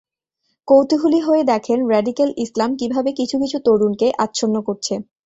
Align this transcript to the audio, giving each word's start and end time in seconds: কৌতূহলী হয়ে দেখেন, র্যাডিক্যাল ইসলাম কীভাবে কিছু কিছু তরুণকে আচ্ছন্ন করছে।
কৌতূহলী 0.67 1.19
হয়ে 1.19 1.43
দেখেন, 1.43 1.79
র্যাডিক্যাল 1.89 2.29
ইসলাম 2.37 2.69
কীভাবে 2.75 3.09
কিছু 3.19 3.35
কিছু 3.43 3.57
তরুণকে 3.65 4.07
আচ্ছন্ন 4.17 4.55
করছে। 4.67 4.93